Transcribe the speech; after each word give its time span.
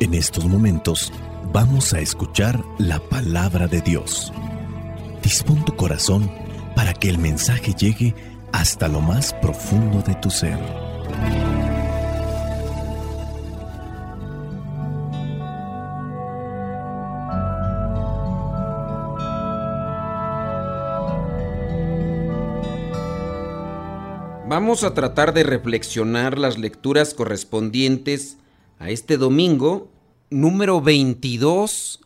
En 0.00 0.14
estos 0.14 0.46
momentos 0.46 1.12
vamos 1.52 1.92
a 1.92 2.00
escuchar 2.00 2.64
la 2.78 2.98
palabra 2.98 3.68
de 3.68 3.82
Dios. 3.82 4.32
Dispón 5.22 5.62
tu 5.66 5.76
corazón 5.76 6.32
para 6.74 6.94
que 6.94 7.10
el 7.10 7.18
mensaje 7.18 7.74
llegue 7.74 8.14
hasta 8.50 8.88
lo 8.88 9.02
más 9.02 9.34
profundo 9.34 10.00
de 10.00 10.14
tu 10.14 10.30
ser. 10.30 10.58
Vamos 24.48 24.82
a 24.82 24.94
tratar 24.94 25.34
de 25.34 25.42
reflexionar 25.42 26.38
las 26.38 26.56
lecturas 26.56 27.12
correspondientes 27.12 28.38
a 28.80 28.90
este 28.90 29.16
domingo, 29.16 29.88
número 30.30 30.80
22 30.80 32.00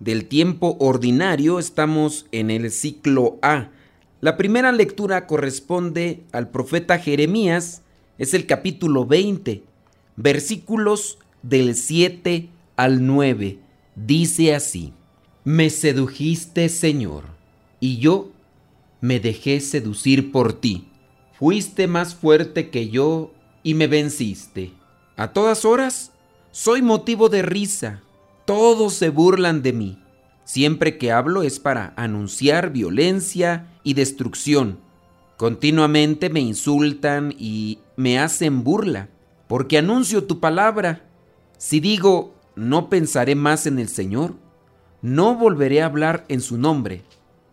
del 0.00 0.26
tiempo 0.26 0.76
ordinario. 0.80 1.60
Estamos 1.60 2.26
en 2.32 2.50
el 2.50 2.72
ciclo 2.72 3.38
A. 3.42 3.70
La 4.20 4.36
primera 4.36 4.72
lectura 4.72 5.28
corresponde 5.28 6.24
al 6.32 6.50
profeta 6.50 6.98
Jeremías, 6.98 7.82
es 8.18 8.34
el 8.34 8.46
capítulo 8.46 9.06
20, 9.06 9.62
versículos 10.16 11.18
del 11.42 11.76
7 11.76 12.48
al 12.74 13.06
9. 13.06 13.60
Dice 13.94 14.54
así, 14.56 14.92
Me 15.44 15.70
sedujiste, 15.70 16.68
Señor, 16.68 17.24
y 17.78 17.98
yo 17.98 18.32
me 19.00 19.20
dejé 19.20 19.60
seducir 19.60 20.32
por 20.32 20.54
ti 20.54 20.88
Fuiste 21.38 21.88
más 21.88 22.14
fuerte 22.14 22.70
que 22.70 22.88
yo 22.88 23.32
y 23.64 23.74
me 23.74 23.88
venciste. 23.88 24.72
A 25.16 25.32
todas 25.32 25.64
horas 25.64 26.12
soy 26.54 26.82
motivo 26.82 27.28
de 27.30 27.42
risa. 27.42 28.00
Todos 28.44 28.94
se 28.94 29.08
burlan 29.08 29.60
de 29.62 29.72
mí. 29.72 29.98
Siempre 30.44 30.98
que 30.98 31.10
hablo 31.10 31.42
es 31.42 31.58
para 31.58 31.92
anunciar 31.96 32.70
violencia 32.70 33.66
y 33.82 33.94
destrucción. 33.94 34.78
Continuamente 35.36 36.30
me 36.30 36.38
insultan 36.38 37.34
y 37.36 37.80
me 37.96 38.20
hacen 38.20 38.62
burla, 38.62 39.08
porque 39.48 39.78
anuncio 39.78 40.28
tu 40.28 40.38
palabra. 40.38 41.04
Si 41.58 41.80
digo, 41.80 42.36
no 42.54 42.88
pensaré 42.88 43.34
más 43.34 43.66
en 43.66 43.80
el 43.80 43.88
Señor, 43.88 44.36
no 45.02 45.34
volveré 45.34 45.82
a 45.82 45.86
hablar 45.86 46.24
en 46.28 46.40
su 46.40 46.56
nombre. 46.56 47.02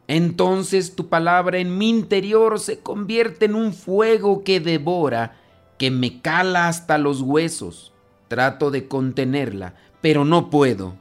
Entonces 0.07 0.95
tu 0.95 1.09
palabra 1.09 1.57
en 1.57 1.75
mi 1.75 1.89
interior 1.89 2.59
se 2.59 2.77
convierte 2.77 3.45
en 3.45 3.55
un 3.55 3.73
fuego 3.73 4.43
que 4.43 4.59
devora, 4.59 5.39
que 5.79 5.89
me 5.89 6.21
cala 6.21 6.67
hasta 6.67 6.99
los 6.99 7.21
huesos. 7.21 7.91
Trato 8.31 8.71
de 8.71 8.87
contenerla, 8.87 9.75
pero 9.99 10.23
no 10.23 10.49
puedo. 10.49 10.95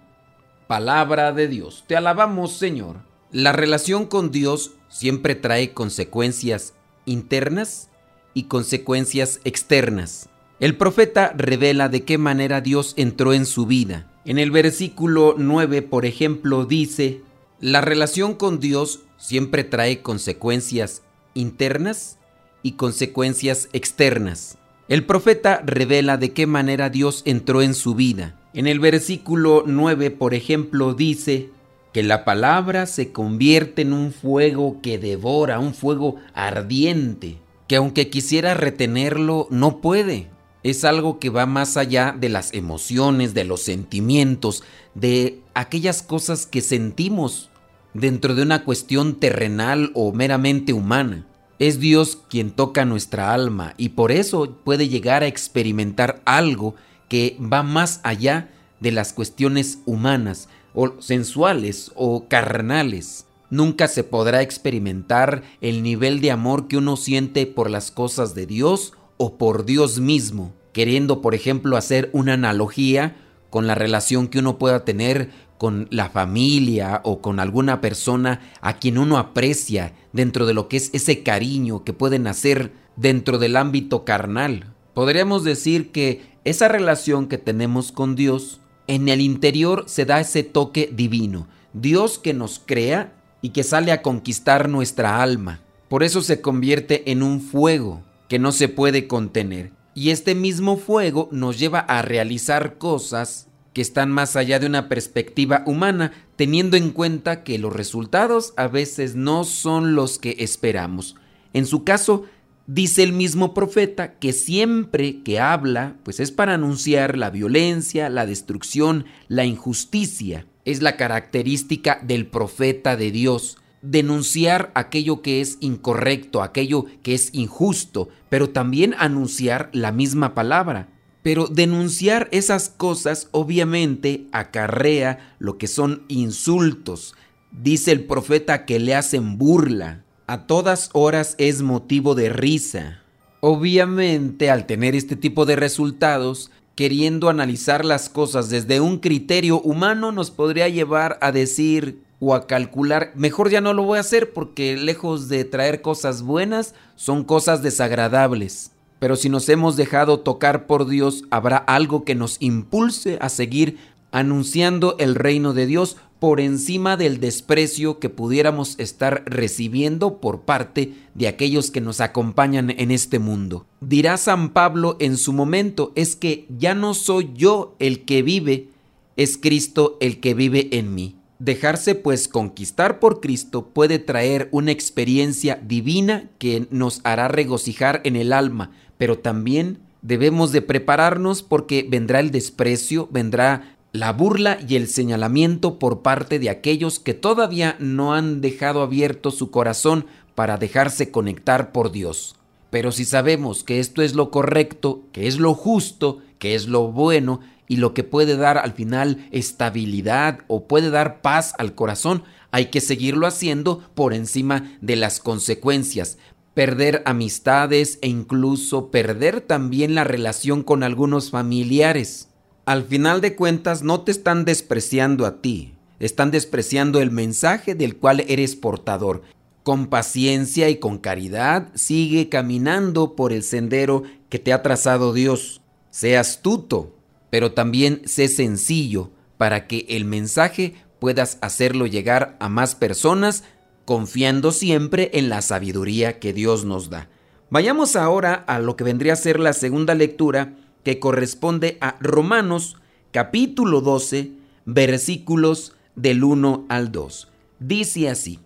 Palabra 0.67 1.33
de 1.33 1.47
Dios, 1.47 1.85
te 1.87 1.95
alabamos 1.95 2.55
Señor. 2.55 3.03
La 3.31 3.53
relación 3.53 4.07
con 4.07 4.33
Dios 4.33 4.73
siempre 4.89 5.37
trae 5.37 5.73
consecuencias 5.73 6.75
internas 7.05 7.89
y 8.35 8.47
consecuencias 8.49 9.39
externas. 9.45 10.29
El 10.59 10.77
profeta 10.77 11.33
revela 11.37 11.89
de 11.89 12.03
qué 12.03 12.19
manera 12.19 12.63
Dios 12.63 12.95
entró 12.97 13.33
en 13.33 13.47
su 13.47 13.65
vida. 13.65 14.11
En 14.25 14.41
el 14.41 14.51
versículo 14.51 15.37
9, 15.39 15.83
por 15.83 16.07
ejemplo, 16.07 16.65
dice, 16.65 17.23
la 17.61 17.81
relación 17.81 18.35
con 18.35 18.59
Dios 18.59 19.03
siempre 19.19 19.63
trae 19.63 20.03
consecuencias 20.03 21.03
internas 21.35 22.19
y 22.65 22.73
consecuencias 22.73 23.69
externas. 23.73 24.59
El 24.91 25.07
profeta 25.07 25.63
revela 25.65 26.17
de 26.17 26.33
qué 26.33 26.49
manera 26.49 26.91
Dios 26.91 27.23
entró 27.25 27.63
en 27.63 27.75
su 27.75 27.95
vida. 27.95 28.35
En 28.55 28.67
el 28.67 28.81
versículo 28.81 29.63
9, 29.65 30.11
por 30.11 30.35
ejemplo, 30.35 30.95
dice 30.95 31.51
que 31.93 32.03
la 32.03 32.25
palabra 32.25 32.87
se 32.87 33.13
convierte 33.13 33.83
en 33.83 33.93
un 33.93 34.13
fuego 34.13 34.81
que 34.83 34.99
devora, 34.99 35.61
un 35.61 35.75
fuego 35.75 36.17
ardiente, 36.35 37.37
que 37.69 37.77
aunque 37.77 38.11
quisiera 38.11 38.55
retenerlo, 38.55 39.47
no 39.51 39.81
puede. 39.81 40.27
Es 40.65 40.85
algo 40.85 41.21
que 41.21 41.31
va 41.31 41.47
más 41.47 41.77
allá 41.77 42.13
de 42.19 42.29
las 42.29 42.53
emociones, 42.53 43.33
de 43.33 43.45
los 43.45 43.63
sentimientos, 43.63 44.65
de 44.97 45.39
aquellas 45.55 46.03
cosas 46.03 46.47
que 46.47 46.63
sentimos 46.63 47.49
dentro 47.95 48.35
de 48.35 48.43
una 48.43 48.65
cuestión 48.65 49.21
terrenal 49.21 49.93
o 49.95 50.13
meramente 50.13 50.73
humana. 50.73 51.29
Es 51.61 51.79
Dios 51.79 52.17
quien 52.31 52.53
toca 52.53 52.87
nuestra 52.87 53.35
alma 53.35 53.75
y 53.77 53.91
por 53.91 54.13
eso 54.13 54.57
puede 54.65 54.89
llegar 54.89 55.23
a 55.23 55.27
experimentar 55.27 56.23
algo 56.25 56.75
que 57.11 57.37
va 57.39 57.63
más 57.63 58.01
allá 58.03 58.51
de 58.81 58.93
las 58.93 59.13
cuestiones 59.13 59.81
humanas 59.85 60.49
o 60.73 60.95
sensuales 61.03 61.93
o 61.97 62.29
carnales. 62.29 63.27
Nunca 63.51 63.89
se 63.89 64.05
podrá 64.05 64.41
experimentar 64.41 65.43
el 65.61 65.83
nivel 65.83 66.23
de 66.23 66.31
amor 66.31 66.67
que 66.67 66.79
uno 66.79 66.97
siente 66.97 67.45
por 67.45 67.69
las 67.69 67.91
cosas 67.91 68.35
de 68.35 68.47
Dios 68.47 68.95
o 69.19 69.37
por 69.37 69.67
Dios 69.67 70.01
mismo, 70.01 70.55
queriendo 70.73 71.21
por 71.21 71.35
ejemplo 71.35 71.77
hacer 71.77 72.09
una 72.15 72.33
analogía 72.33 73.17
con 73.51 73.67
la 73.67 73.75
relación 73.75 74.29
que 74.29 74.39
uno 74.39 74.57
pueda 74.57 74.87
tener 74.87 75.31
con 75.61 75.89
la 75.91 76.09
familia 76.09 77.03
o 77.05 77.21
con 77.21 77.39
alguna 77.39 77.83
persona 77.83 78.41
a 78.63 78.79
quien 78.79 78.97
uno 78.97 79.19
aprecia 79.19 79.93
dentro 80.15 80.47
de 80.47 80.55
lo 80.55 80.69
que 80.69 80.79
es 80.79 80.89
ese 80.95 81.23
cariño 81.23 81.85
que 81.85 81.93
puede 81.93 82.19
nacer 82.19 82.73
dentro 82.97 83.39
del 83.39 83.57
ámbito 83.57 84.07
carnal. 84.07 84.73
Podríamos 84.95 85.45
decir 85.45 85.93
que 85.93 86.23
esa 86.47 86.69
relación 86.69 87.27
que 87.27 87.37
tenemos 87.37 87.93
con 87.93 88.17
Dios, 88.17 88.63
en 88.87 89.11
el 89.11 89.21
interior 89.21 89.85
se 89.87 90.07
da 90.07 90.19
ese 90.21 90.45
toque 90.45 90.91
divino. 90.97 91.47
Dios 91.75 92.19
que 92.19 92.33
nos 92.33 92.59
crea 92.65 93.13
y 93.43 93.51
que 93.51 93.63
sale 93.63 93.93
a 93.93 94.01
conquistar 94.01 94.67
nuestra 94.67 95.23
alma. 95.23 95.61
Por 95.91 96.03
eso 96.05 96.23
se 96.23 96.41
convierte 96.41 97.13
en 97.13 97.23
un 97.23 97.39
fuego 97.43 98.01
que 98.31 98.39
no 98.39 98.53
se 98.53 98.69
puede 98.69 99.07
contener. 99.07 99.73
Y 99.95 100.09
este 100.09 100.35
mismo 100.35 100.79
fuego 100.79 101.29
nos 101.33 101.59
lleva 101.59 101.81
a 101.81 102.01
realizar 102.01 102.79
cosas 102.79 103.50
que 103.73 103.83
están 103.83 104.11
más 104.11 104.37
allá 104.37 104.59
de 104.59 104.67
una 104.67 104.89
perspectiva 104.89 105.63
humana, 105.67 106.13
teniendo 106.37 106.77
en 106.77 106.91
cuenta 106.91 107.45
que 107.45 107.59
los 107.59 107.73
resultados 107.73 108.53
a 108.57 108.67
veces 108.69 109.15
no 109.15 109.45
son 109.45 109.95
los 109.95 110.19
que 110.19 110.37
esperamos. 110.39 111.17
En 111.53 111.67
su 111.67 111.85
caso, 111.85 112.25
dice 112.67 113.03
el 113.03 113.13
mismo 113.13 113.55
profeta 113.55 114.15
que 114.15 114.33
siempre 114.33 115.23
que 115.23 115.41
habla, 115.41 115.97
pues 116.05 116.21
es 116.21 116.33
para 116.33 116.55
anunciar 116.55 117.17
la 117.17 117.31
violencia, 117.31 118.09
la 118.09 118.27
destrucción, 118.27 119.07
la 119.29 119.45
injusticia. 119.45 120.47
Es 120.65 120.83
la 120.83 120.97
característica 120.97 122.01
del 122.03 122.27
profeta 122.27 122.97
de 122.97 123.11
Dios, 123.11 123.57
denunciar 123.83 124.71
aquello 124.75 125.23
que 125.23 125.41
es 125.41 125.57
incorrecto, 125.61 126.43
aquello 126.43 126.87
que 127.03 127.15
es 127.15 127.31
injusto, 127.33 128.09
pero 128.29 128.51
también 128.51 128.95
anunciar 128.99 129.71
la 129.73 129.91
misma 129.91 130.35
palabra. 130.35 130.89
Pero 131.23 131.47
denunciar 131.47 132.29
esas 132.33 132.69
cosas 132.69 133.29
obviamente 133.33 134.27
acarrea 134.33 135.35
lo 135.39 135.59
que 135.59 135.67
son 135.67 136.05
insultos. 136.09 137.15
Dice 137.53 137.93
el 137.93 138.05
profeta 138.05 138.65
que 138.65 138.79
le 138.79 138.95
hacen 138.95 139.37
burla. 139.37 140.05
A 140.27 140.47
todas 140.47 140.91
horas 140.93 141.35
es 141.39 141.63
motivo 141.63 142.15
de 142.15 142.29
risa. 142.29 143.03
Obviamente 143.41 144.51
al 144.51 144.67
tener 144.67 144.95
este 144.95 145.17
tipo 145.17 145.45
de 145.47 145.57
resultados, 145.57 146.51
queriendo 146.75 147.29
analizar 147.29 147.85
las 147.85 148.09
cosas 148.09 148.49
desde 148.49 148.81
un 148.81 148.99
criterio 149.01 149.61
humano 149.61 150.13
nos 150.13 150.31
podría 150.31 150.69
llevar 150.69 151.19
a 151.21 151.33
decir 151.33 152.03
o 152.21 152.35
a 152.35 152.47
calcular, 152.47 153.13
mejor 153.15 153.51
ya 153.51 153.61
no 153.61 153.73
lo 153.73 153.83
voy 153.83 153.99
a 153.99 154.03
hacer 154.03 154.33
porque 154.33 154.77
lejos 154.77 155.29
de 155.29 155.45
traer 155.45 155.83
cosas 155.83 156.23
buenas, 156.23 156.75
son 156.97 157.25
cosas 157.25 157.63
desagradables. 157.63 158.73
Pero 159.01 159.17
si 159.17 159.29
nos 159.29 159.49
hemos 159.49 159.77
dejado 159.77 160.21
tocar 160.21 160.67
por 160.67 160.87
Dios, 160.87 161.25
habrá 161.31 161.57
algo 161.57 162.05
que 162.05 162.15
nos 162.15 162.37
impulse 162.39 163.19
a 163.21 163.29
seguir 163.29 163.79
anunciando 164.13 164.95
el 164.99 165.15
reino 165.15 165.55
de 165.55 165.67
Dios 165.67 165.97
por 166.21 166.39
encima 166.39 166.99
del 166.99 167.19
desprecio 167.19 167.99
que 167.99 168.11
pudiéramos 168.11 168.79
estar 168.79 169.23
recibiendo 169.25 170.19
por 170.19 170.43
parte 170.43 170.93
de 171.15 171.29
aquellos 171.29 171.71
que 171.71 171.81
nos 171.81 172.01
acompañan 172.03 172.71
en 172.71 172.91
este 172.91 173.19
mundo. 173.19 173.65
Dirá 173.81 174.19
San 174.19 174.51
Pablo 174.51 174.97
en 175.01 175.17
su 175.17 175.33
momento, 175.33 175.93
es 175.95 176.17
que 176.17 176.47
ya 176.59 176.75
no 176.75 176.93
soy 176.93 177.31
yo 177.35 177.75
el 177.79 178.05
que 178.05 178.23
vive, 178.23 178.69
es 179.17 179.39
Cristo 179.39 179.97
el 180.01 180.21
que 180.21 180.35
vive 180.35 180.69
en 180.73 180.95
mí. 180.95 181.17
Dejarse 181.39 181.95
pues 181.95 182.29
conquistar 182.29 182.99
por 182.99 183.23
Cristo 183.23 183.71
puede 183.73 183.99
traer 183.99 184.51
una 184.53 184.73
experiencia 184.73 185.59
divina 185.63 186.29
que 186.37 186.67
nos 186.71 187.01
hará 187.03 187.29
regocijar 187.29 188.03
en 188.05 188.17
el 188.17 188.35
alma, 188.35 188.73
pero 189.01 189.19
también 189.19 189.79
debemos 190.03 190.53
de 190.53 190.61
prepararnos 190.61 191.43
porque 191.43 191.87
vendrá 191.89 192.21
el 192.21 192.31
desprecio, 192.31 193.09
vendrá 193.11 193.79
la 193.93 194.13
burla 194.13 194.59
y 194.69 194.77
el 194.77 194.89
señalamiento 194.89 195.79
por 195.79 196.03
parte 196.03 196.39
de 196.39 196.51
aquellos 196.51 196.99
que 196.99 197.15
todavía 197.15 197.77
no 197.79 198.13
han 198.13 198.43
dejado 198.43 198.83
abierto 198.83 199.31
su 199.31 199.51
corazón 199.51 200.05
para 200.35 200.59
dejarse 200.59 201.11
conectar 201.11 201.73
por 201.73 201.93
Dios. 201.93 202.37
Pero 202.69 202.93
si 202.93 203.07
sabemos 203.07 203.65
que 203.65 203.81
esto 203.81 204.03
es 204.03 204.15
lo 204.15 204.31
correcto, 204.31 205.05
que 205.13 205.27
es 205.27 205.39
lo 205.39 205.55
justo, 205.55 206.19
que 206.39 206.55
es 206.55 206.69
lo 206.69 206.93
bueno 206.93 207.41
y 207.69 207.77
lo 207.77 207.95
que 207.95 208.05
puede 208.05 208.37
dar 208.37 208.59
al 208.59 208.75
final 208.75 209.27
estabilidad 209.31 210.41
o 210.47 210.67
puede 210.67 210.91
dar 210.91 211.23
paz 211.23 211.55
al 211.57 211.75
corazón, 211.75 212.23
hay 212.51 212.67
que 212.67 212.81
seguirlo 212.81 213.27
haciendo 213.27 213.83
por 213.95 214.13
encima 214.13 214.77
de 214.81 214.97
las 214.97 215.21
consecuencias. 215.21 216.19
Perder 216.55 217.03
amistades 217.07 217.99
e 218.03 218.09
incluso 218.09 218.91
perder 218.91 219.41
también 219.41 219.95
la 219.95 220.05
relación 220.05 220.63
con 220.63 220.83
algunos 220.83 221.31
familiares. 221.31 222.29
Al 222.65 222.85
final 222.85 223.21
de 223.21 223.37
cuentas 223.37 223.83
no 223.83 224.01
te 224.03 224.11
están 224.11 224.45
despreciando 224.45 225.27
a 225.27 225.41
ti, 225.41 225.75
están 226.01 226.31
despreciando 226.31 227.01
el 227.01 227.11
mensaje 227.11 227.75
del 227.75 227.97
cual 227.97 228.25
eres 228.27 228.57
portador. 228.57 229.23
Con 229.63 229.87
paciencia 229.87 230.69
y 230.71 230.77
con 230.77 230.99
caridad 230.99 231.69
sigue 231.75 232.29
caminando 232.29 233.15
por 233.15 233.33
el 233.33 233.43
sendero 233.43 234.03
que 234.29 234.39
te 234.39 234.53
ha 234.53 234.63
trazado 234.63 235.13
Dios. 235.13 235.61
Sé 235.91 236.17
astuto, 236.17 236.97
pero 237.31 237.53
también 237.53 238.03
sé 238.07 238.29
sencillo 238.29 239.11
para 239.37 239.67
que 239.67 239.87
el 239.89 240.05
mensaje 240.05 240.75
puedas 240.99 241.39
hacerlo 241.41 241.87
llegar 241.87 242.37
a 242.41 242.49
más 242.49 242.75
personas 242.75 243.45
confiando 243.91 244.53
siempre 244.53 245.11
en 245.15 245.29
la 245.29 245.43
sabiduría 245.43 246.21
que 246.21 246.33
Dios 246.33 246.65
nos 246.65 246.91
da. 246.91 247.09
Vayamos 247.51 247.97
ahora 247.97 248.35
a 248.35 248.61
lo 248.61 248.77
que 248.77 248.85
vendría 248.85 249.15
a 249.15 249.17
ser 249.17 249.41
la 249.41 249.53
segunda 249.53 249.97
lectura 249.97 250.55
que 250.85 251.01
corresponde 251.01 251.77
a 251.81 251.97
Romanos 251.99 252.77
capítulo 253.11 253.81
12 253.81 254.31
versículos 254.65 255.75
del 255.97 256.23
1 256.23 256.67
al 256.69 256.93
2. 256.93 257.33
Dice 257.59 258.09
así, 258.09 258.39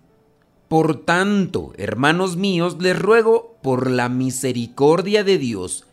Por 0.69 1.05
tanto, 1.05 1.75
hermanos 1.77 2.39
míos, 2.39 2.79
les 2.81 2.99
ruego 2.99 3.59
por 3.63 3.91
la 3.91 4.09
misericordia 4.09 5.25
de 5.25 5.37
Dios, 5.37 5.85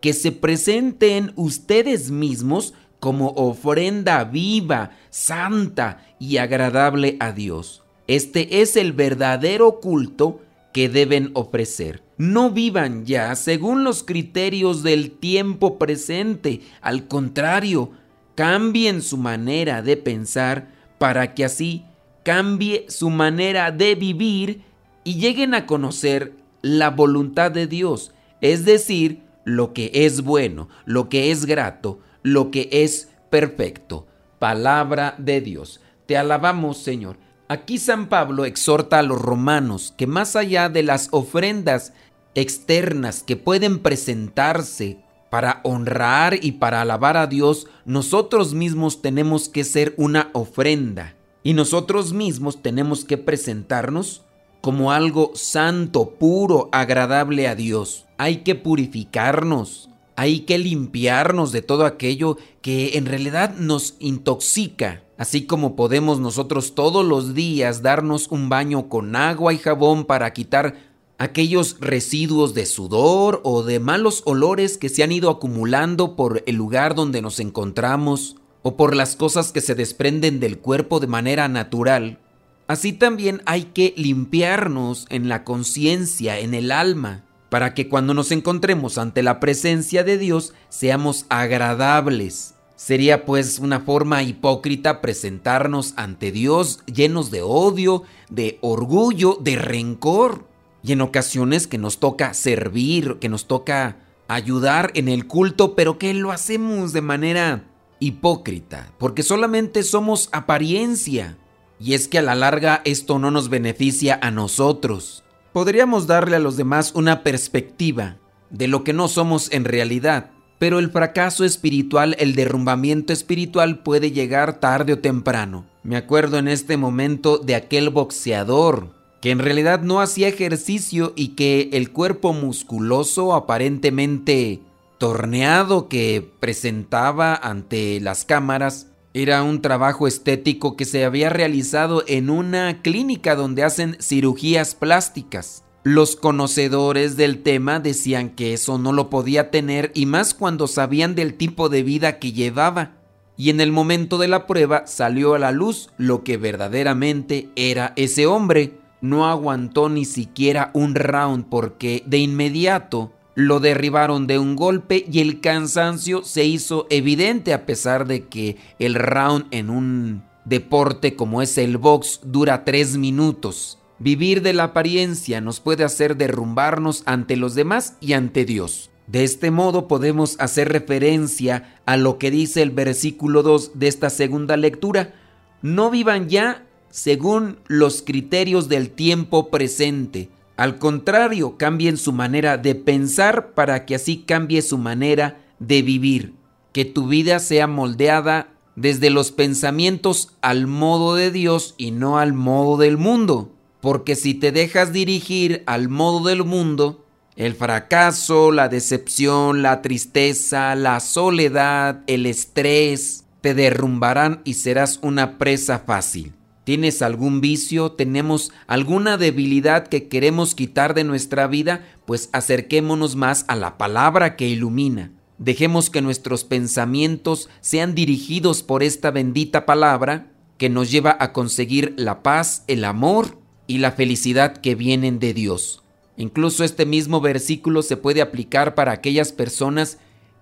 que 0.00 0.12
se 0.12 0.30
presenten 0.30 1.32
ustedes 1.34 2.12
mismos 2.12 2.74
como 3.00 3.30
ofrenda 3.30 4.22
viva, 4.22 4.92
santa 5.10 6.06
y 6.20 6.36
agradable 6.36 7.16
a 7.18 7.32
Dios. 7.32 7.82
Este 8.10 8.60
es 8.60 8.74
el 8.74 8.92
verdadero 8.92 9.78
culto 9.78 10.40
que 10.72 10.88
deben 10.88 11.30
ofrecer. 11.34 12.02
No 12.16 12.50
vivan 12.50 13.06
ya 13.06 13.36
según 13.36 13.84
los 13.84 14.02
criterios 14.02 14.82
del 14.82 15.12
tiempo 15.12 15.78
presente, 15.78 16.60
al 16.80 17.06
contrario, 17.06 17.92
cambien 18.34 19.00
su 19.00 19.16
manera 19.16 19.80
de 19.80 19.96
pensar 19.96 20.72
para 20.98 21.34
que 21.34 21.44
así 21.44 21.84
cambie 22.24 22.84
su 22.88 23.10
manera 23.10 23.70
de 23.70 23.94
vivir 23.94 24.62
y 25.04 25.20
lleguen 25.20 25.54
a 25.54 25.66
conocer 25.66 26.32
la 26.62 26.90
voluntad 26.90 27.52
de 27.52 27.68
Dios, 27.68 28.10
es 28.40 28.64
decir, 28.64 29.22
lo 29.44 29.72
que 29.72 29.92
es 29.94 30.22
bueno, 30.22 30.68
lo 30.84 31.08
que 31.08 31.30
es 31.30 31.46
grato, 31.46 32.00
lo 32.24 32.50
que 32.50 32.70
es 32.72 33.08
perfecto. 33.30 34.08
Palabra 34.40 35.14
de 35.16 35.40
Dios. 35.40 35.80
Te 36.06 36.16
alabamos, 36.16 36.78
Señor. 36.78 37.29
Aquí 37.50 37.78
San 37.78 38.08
Pablo 38.08 38.44
exhorta 38.44 39.00
a 39.00 39.02
los 39.02 39.20
romanos 39.20 39.92
que 39.96 40.06
más 40.06 40.36
allá 40.36 40.68
de 40.68 40.84
las 40.84 41.08
ofrendas 41.10 41.92
externas 42.36 43.24
que 43.24 43.34
pueden 43.34 43.80
presentarse 43.80 44.98
para 45.30 45.60
honrar 45.64 46.38
y 46.44 46.52
para 46.52 46.80
alabar 46.80 47.16
a 47.16 47.26
Dios, 47.26 47.66
nosotros 47.84 48.54
mismos 48.54 49.02
tenemos 49.02 49.48
que 49.48 49.64
ser 49.64 49.94
una 49.96 50.30
ofrenda 50.32 51.16
y 51.42 51.54
nosotros 51.54 52.12
mismos 52.12 52.62
tenemos 52.62 53.04
que 53.04 53.18
presentarnos 53.18 54.22
como 54.60 54.92
algo 54.92 55.32
santo, 55.34 56.10
puro, 56.20 56.68
agradable 56.70 57.48
a 57.48 57.56
Dios. 57.56 58.06
Hay 58.16 58.44
que 58.44 58.54
purificarnos, 58.54 59.90
hay 60.14 60.42
que 60.42 60.56
limpiarnos 60.56 61.50
de 61.50 61.62
todo 61.62 61.84
aquello 61.84 62.36
que 62.62 62.96
en 62.96 63.06
realidad 63.06 63.56
nos 63.56 63.96
intoxica. 63.98 65.02
Así 65.20 65.44
como 65.44 65.76
podemos 65.76 66.18
nosotros 66.18 66.74
todos 66.74 67.04
los 67.04 67.34
días 67.34 67.82
darnos 67.82 68.28
un 68.28 68.48
baño 68.48 68.88
con 68.88 69.14
agua 69.14 69.52
y 69.52 69.58
jabón 69.58 70.06
para 70.06 70.32
quitar 70.32 70.76
aquellos 71.18 71.76
residuos 71.78 72.54
de 72.54 72.64
sudor 72.64 73.42
o 73.44 73.62
de 73.62 73.80
malos 73.80 74.22
olores 74.24 74.78
que 74.78 74.88
se 74.88 75.02
han 75.02 75.12
ido 75.12 75.28
acumulando 75.28 76.16
por 76.16 76.42
el 76.46 76.56
lugar 76.56 76.94
donde 76.94 77.20
nos 77.20 77.38
encontramos 77.38 78.36
o 78.62 78.78
por 78.78 78.96
las 78.96 79.14
cosas 79.14 79.52
que 79.52 79.60
se 79.60 79.74
desprenden 79.74 80.40
del 80.40 80.58
cuerpo 80.58 81.00
de 81.00 81.08
manera 81.08 81.48
natural. 81.48 82.18
Así 82.66 82.94
también 82.94 83.42
hay 83.44 83.64
que 83.64 83.92
limpiarnos 83.98 85.04
en 85.10 85.28
la 85.28 85.44
conciencia, 85.44 86.38
en 86.38 86.54
el 86.54 86.72
alma, 86.72 87.26
para 87.50 87.74
que 87.74 87.90
cuando 87.90 88.14
nos 88.14 88.32
encontremos 88.32 88.96
ante 88.96 89.22
la 89.22 89.38
presencia 89.38 90.02
de 90.02 90.16
Dios 90.16 90.54
seamos 90.70 91.26
agradables. 91.28 92.54
Sería 92.80 93.26
pues 93.26 93.58
una 93.58 93.80
forma 93.80 94.22
hipócrita 94.22 95.02
presentarnos 95.02 95.92
ante 95.96 96.32
Dios 96.32 96.80
llenos 96.86 97.30
de 97.30 97.42
odio, 97.42 98.04
de 98.30 98.58
orgullo, 98.62 99.36
de 99.38 99.56
rencor. 99.56 100.46
Y 100.82 100.92
en 100.92 101.02
ocasiones 101.02 101.66
que 101.66 101.76
nos 101.76 101.98
toca 101.98 102.32
servir, 102.32 103.18
que 103.20 103.28
nos 103.28 103.46
toca 103.46 103.98
ayudar 104.28 104.92
en 104.94 105.08
el 105.08 105.26
culto, 105.26 105.74
pero 105.74 105.98
que 105.98 106.14
lo 106.14 106.32
hacemos 106.32 106.94
de 106.94 107.02
manera 107.02 107.64
hipócrita, 107.98 108.90
porque 108.96 109.22
solamente 109.22 109.82
somos 109.82 110.30
apariencia. 110.32 111.36
Y 111.78 111.92
es 111.92 112.08
que 112.08 112.18
a 112.18 112.22
la 112.22 112.34
larga 112.34 112.80
esto 112.86 113.18
no 113.18 113.30
nos 113.30 113.50
beneficia 113.50 114.18
a 114.22 114.30
nosotros 114.30 115.22
podríamos 115.52 116.06
darle 116.06 116.36
a 116.36 116.40
los 116.40 116.56
demás 116.56 116.92
una 116.94 117.22
perspectiva 117.22 118.16
de 118.50 118.68
lo 118.68 118.84
que 118.84 118.92
no 118.92 119.08
somos 119.08 119.52
en 119.52 119.64
realidad, 119.64 120.30
pero 120.60 120.78
el 120.78 120.90
fracaso 120.90 121.46
espiritual, 121.46 122.14
el 122.18 122.34
derrumbamiento 122.34 123.14
espiritual 123.14 123.78
puede 123.78 124.12
llegar 124.12 124.60
tarde 124.60 124.92
o 124.92 124.98
temprano. 124.98 125.64
Me 125.82 125.96
acuerdo 125.96 126.36
en 126.36 126.48
este 126.48 126.76
momento 126.76 127.38
de 127.38 127.54
aquel 127.54 127.88
boxeador 127.88 128.90
que 129.22 129.30
en 129.30 129.38
realidad 129.38 129.80
no 129.80 130.02
hacía 130.02 130.28
ejercicio 130.28 131.14
y 131.16 131.28
que 131.28 131.70
el 131.72 131.92
cuerpo 131.92 132.34
musculoso 132.34 133.34
aparentemente 133.34 134.60
torneado 134.98 135.88
que 135.88 136.30
presentaba 136.40 137.34
ante 137.34 137.98
las 138.00 138.26
cámaras 138.26 138.88
era 139.14 139.42
un 139.42 139.62
trabajo 139.62 140.06
estético 140.06 140.76
que 140.76 140.84
se 140.84 141.06
había 141.06 141.30
realizado 141.30 142.04
en 142.06 142.28
una 142.28 142.82
clínica 142.82 143.34
donde 143.34 143.64
hacen 143.64 143.96
cirugías 143.98 144.74
plásticas. 144.74 145.64
Los 145.82 146.14
conocedores 146.14 147.16
del 147.16 147.42
tema 147.42 147.80
decían 147.80 148.28
que 148.30 148.52
eso 148.52 148.76
no 148.76 148.92
lo 148.92 149.08
podía 149.08 149.50
tener 149.50 149.90
y 149.94 150.04
más 150.04 150.34
cuando 150.34 150.66
sabían 150.66 151.14
del 151.14 151.34
tipo 151.34 151.70
de 151.70 151.82
vida 151.82 152.18
que 152.18 152.32
llevaba. 152.32 152.98
Y 153.38 153.48
en 153.48 153.62
el 153.62 153.72
momento 153.72 154.18
de 154.18 154.28
la 154.28 154.46
prueba 154.46 154.86
salió 154.86 155.34
a 155.34 155.38
la 155.38 155.52
luz 155.52 155.88
lo 155.96 156.22
que 156.22 156.36
verdaderamente 156.36 157.48
era 157.56 157.94
ese 157.96 158.26
hombre. 158.26 158.78
No 159.00 159.26
aguantó 159.26 159.88
ni 159.88 160.04
siquiera 160.04 160.70
un 160.74 160.94
round 160.94 161.46
porque 161.48 162.02
de 162.04 162.18
inmediato 162.18 163.14
lo 163.34 163.58
derribaron 163.58 164.26
de 164.26 164.38
un 164.38 164.56
golpe 164.56 165.06
y 165.10 165.20
el 165.20 165.40
cansancio 165.40 166.22
se 166.24 166.44
hizo 166.44 166.86
evidente 166.90 167.54
a 167.54 167.64
pesar 167.64 168.06
de 168.06 168.26
que 168.26 168.58
el 168.78 168.94
round 168.94 169.46
en 169.50 169.70
un 169.70 170.24
deporte 170.44 171.16
como 171.16 171.40
es 171.40 171.56
el 171.56 171.78
box 171.78 172.20
dura 172.22 172.66
tres 172.66 172.98
minutos. 172.98 173.79
Vivir 174.00 174.42
de 174.42 174.52
la 174.52 174.64
apariencia 174.64 175.40
nos 175.40 175.60
puede 175.60 175.84
hacer 175.84 176.16
derrumbarnos 176.16 177.02
ante 177.06 177.36
los 177.36 177.54
demás 177.54 177.96
y 178.00 178.14
ante 178.14 178.44
Dios. 178.44 178.90
De 179.06 179.22
este 179.22 179.50
modo 179.50 179.86
podemos 179.86 180.36
hacer 180.40 180.70
referencia 180.70 181.80
a 181.86 181.96
lo 181.96 182.18
que 182.18 182.32
dice 182.32 182.62
el 182.62 182.70
versículo 182.70 183.42
2 183.42 183.72
de 183.74 183.86
esta 183.86 184.10
segunda 184.10 184.56
lectura. 184.56 185.14
No 185.62 185.90
vivan 185.90 186.28
ya 186.28 186.66
según 186.90 187.58
los 187.68 188.02
criterios 188.02 188.68
del 188.68 188.90
tiempo 188.90 189.50
presente, 189.50 190.30
al 190.60 190.76
contrario, 190.76 191.56
cambien 191.56 191.96
su 191.96 192.12
manera 192.12 192.58
de 192.58 192.74
pensar 192.74 193.54
para 193.54 193.86
que 193.86 193.94
así 193.94 194.24
cambie 194.26 194.60
su 194.60 194.76
manera 194.76 195.40
de 195.58 195.80
vivir. 195.80 196.34
Que 196.74 196.84
tu 196.84 197.08
vida 197.08 197.38
sea 197.38 197.66
moldeada 197.66 198.52
desde 198.76 199.08
los 199.08 199.32
pensamientos 199.32 200.34
al 200.42 200.66
modo 200.66 201.14
de 201.14 201.30
Dios 201.30 201.74
y 201.78 201.92
no 201.92 202.18
al 202.18 202.34
modo 202.34 202.76
del 202.76 202.98
mundo. 202.98 203.54
Porque 203.80 204.16
si 204.16 204.34
te 204.34 204.52
dejas 204.52 204.92
dirigir 204.92 205.62
al 205.66 205.88
modo 205.88 206.28
del 206.28 206.44
mundo, 206.44 207.06
el 207.36 207.54
fracaso, 207.54 208.52
la 208.52 208.68
decepción, 208.68 209.62
la 209.62 209.80
tristeza, 209.80 210.74
la 210.74 211.00
soledad, 211.00 212.02
el 212.06 212.26
estrés, 212.26 213.24
te 213.40 213.54
derrumbarán 213.54 214.42
y 214.44 214.54
serás 214.54 214.98
una 215.02 215.38
presa 215.38 215.78
fácil. 215.78 216.34
¿Tienes 216.64 217.00
algún 217.00 217.40
vicio? 217.40 217.92
¿Tenemos 217.92 218.52
alguna 218.66 219.16
debilidad 219.16 219.86
que 219.86 220.08
queremos 220.08 220.54
quitar 220.54 220.92
de 220.92 221.04
nuestra 221.04 221.46
vida? 221.46 221.86
Pues 222.04 222.28
acerquémonos 222.32 223.16
más 223.16 223.46
a 223.48 223.56
la 223.56 223.78
palabra 223.78 224.36
que 224.36 224.46
ilumina. 224.46 225.10
Dejemos 225.38 225.88
que 225.88 226.02
nuestros 226.02 226.44
pensamientos 226.44 227.48
sean 227.62 227.94
dirigidos 227.94 228.62
por 228.62 228.82
esta 228.82 229.10
bendita 229.10 229.64
palabra 229.64 230.26
que 230.58 230.68
nos 230.68 230.90
lleva 230.90 231.16
a 231.18 231.32
conseguir 231.32 231.94
la 231.96 232.22
paz, 232.22 232.64
el 232.68 232.84
amor 232.84 233.39
y 233.70 233.78
la 233.78 233.92
felicidad 233.92 234.56
que 234.56 234.74
vienen 234.74 235.20
de 235.20 235.32
Dios. 235.32 235.80
Incluso 236.16 236.64
este 236.64 236.86
mismo 236.86 237.20
versículo 237.20 237.82
se 237.82 237.96
puede 237.96 238.20
aplicar 238.20 238.74
para 238.74 238.90
aquellas 238.90 239.30
personas 239.30 239.98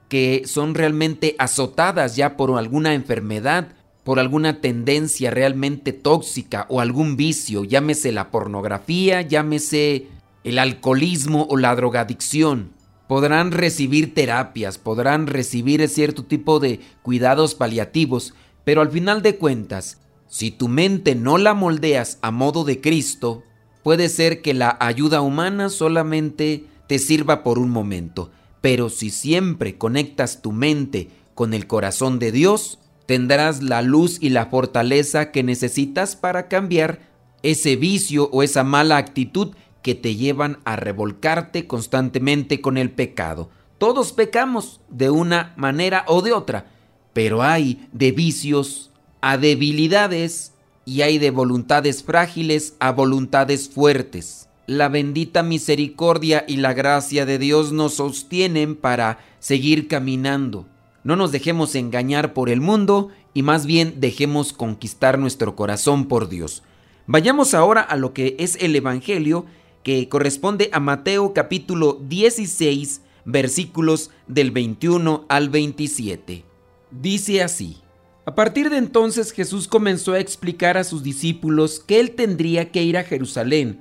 que 0.08 0.44
son 0.47 0.75
realmente 0.75 1.37
azotadas 1.38 2.16
ya 2.16 2.38
por 2.38 2.56
alguna 2.56 2.94
enfermedad, 2.94 3.68
por 4.02 4.18
alguna 4.18 4.62
tendencia 4.62 5.30
realmente 5.30 5.92
tóxica 5.92 6.64
o 6.70 6.80
algún 6.80 7.18
vicio, 7.18 7.64
llámese 7.64 8.12
la 8.12 8.30
pornografía, 8.30 9.20
llámese 9.20 10.06
el 10.42 10.58
alcoholismo 10.58 11.47
o 11.50 11.58
la 11.58 11.76
drogadicción. 11.76 12.70
Podrán 13.08 13.52
recibir 13.52 14.14
terapias, 14.14 14.78
podrán 14.78 15.26
recibir 15.26 15.87
cierto 15.90 16.25
tipo 16.25 16.61
de 16.61 16.80
cuidados 17.02 17.54
paliativos, 17.54 18.32
pero 18.64 18.80
al 18.80 18.90
final 18.90 19.20
de 19.20 19.37
cuentas, 19.37 19.99
si 20.28 20.50
tu 20.50 20.68
mente 20.68 21.14
no 21.14 21.38
la 21.38 21.54
moldeas 21.54 22.18
a 22.20 22.30
modo 22.30 22.64
de 22.64 22.80
Cristo, 22.80 23.42
puede 23.82 24.08
ser 24.11 24.42
que 24.42 24.54
la 24.54 24.76
ayuda 24.80 25.23
humana 25.23 25.70
solamente 25.70 26.66
te 26.87 26.99
sirva 26.99 27.42
por 27.42 27.58
un 27.58 27.70
momento, 27.70 28.30
pero 28.61 28.90
si 28.90 29.11
siempre 29.11 29.78
conectas 29.78 30.42
tu 30.42 30.52
mente 30.52 31.08
con 31.35 31.54
el 31.54 31.66
corazón 31.66 32.18
de 32.18 32.32
Dios, 32.32 32.78
tendrás 33.06 33.62
la 33.62 33.80
luz 33.80 34.18
y 34.20 34.28
la 34.28 34.47
fortaleza 34.47 35.30
que 35.30 35.42
necesitas 35.42 36.14
para 36.14 36.49
cambiar 36.49 37.00
ese 37.42 37.76
vicio 37.76 38.28
o 38.30 38.42
esa 38.42 38.64
mala 38.64 38.99
actitud 38.99 39.54
que 39.82 39.94
te 39.94 40.16
llevan 40.16 40.58
a 40.64 40.76
revolcarte 40.76 41.66
constantemente 41.66 42.61
con 42.61 42.76
el 42.76 42.90
pecado. 42.90 43.49
Todos 43.78 44.12
pecamos 44.12 44.80
de 44.90 45.08
una 45.08 45.54
manera 45.56 46.04
o 46.08 46.20
de 46.20 46.32
otra, 46.32 46.66
pero 47.14 47.42
hay 47.42 47.88
de 47.92 48.12
vicios 48.12 48.90
a 49.21 49.39
debilidades 49.39 50.53
y 50.85 51.03
hay 51.03 51.19
de 51.19 51.31
voluntades 51.31 52.03
frágiles 52.03 52.75
a 52.79 52.93
voluntades 52.93 53.69
fuertes 53.69 54.49
la 54.69 54.91
bendita 54.91 55.43
misericordia 55.43 56.45
y 56.47 56.59
la 56.59 56.75
gracia 56.75 57.25
de 57.25 57.39
Dios 57.39 57.73
nos 57.73 57.95
sostienen 57.95 58.77
para 58.77 59.19
seguir 59.39 59.89
caminando. 59.89 60.67
No 61.05 61.17
nos 61.17 61.33
dejemos 61.33 61.75
engañar 61.75 62.35
por 62.35 62.51
el 62.51 62.61
mundo 62.61 63.09
y 63.33 63.43
más 63.43 63.65
bien 63.65 63.95
dejemos 63.97 64.53
conquistar 64.53 65.19
nuestro 65.19 65.57
corazón 65.57 66.07
por 66.07 66.29
Dios. 66.29 66.63
Vayamos 67.07 67.55
ahora 67.55 67.81
a 67.81 67.97
lo 67.97 68.13
que 68.13 68.37
es 68.39 68.57
el 68.61 68.77
Evangelio 68.77 69.47
que 69.83 70.07
corresponde 70.11 70.69
a 70.75 70.81
Mateo 70.81 71.33
capítulo 71.33 71.99
16 72.07 73.01
versículos 73.25 74.11
del 74.27 74.51
21 74.51 75.25
al 75.31 75.49
27. 75.49 76.45
Dice 76.91 77.43
así. 77.43 77.79
A 78.28 78.35
partir 78.35 78.68
de 78.68 78.76
entonces 78.76 79.32
Jesús 79.32 79.66
comenzó 79.66 80.12
a 80.12 80.20
explicar 80.20 80.76
a 80.76 80.85
sus 80.85 81.02
discípulos 81.02 81.80
que 81.80 81.99
él 81.99 82.11
tendría 82.11 82.70
que 82.70 82.82
ir 82.82 82.99
a 82.99 83.04
Jerusalén 83.04 83.80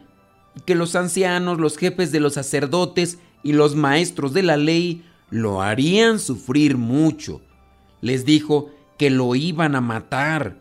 que 0.65 0.73
los 0.73 0.95
ancianos, 0.95 1.59
los 1.59 1.77
jefes 1.77 2.13
de 2.13 2.21
los 2.21 2.35
sacerdotes 2.35 3.19
y 3.43 3.51
los 3.51 3.75
maestros 3.75 4.31
de 4.31 4.43
la 4.43 4.55
ley 4.55 5.03
lo 5.29 5.61
harían 5.61 6.17
sufrir 6.17 6.77
mucho. 6.77 7.41
Les 7.99 8.23
dijo 8.23 8.71
que 8.97 9.09
lo 9.09 9.35
iban 9.35 9.75
a 9.75 9.81
matar, 9.81 10.55